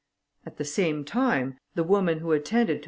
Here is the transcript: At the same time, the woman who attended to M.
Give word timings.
At 0.47 0.57
the 0.57 0.65
same 0.65 1.05
time, 1.05 1.59
the 1.75 1.83
woman 1.83 2.17
who 2.21 2.31
attended 2.31 2.65
to 2.65 2.77
M. 2.77 2.79